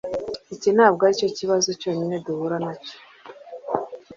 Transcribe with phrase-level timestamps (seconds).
[0.55, 2.95] Iki ntabwo aricyo kibazo cyonyine duhura nacyo.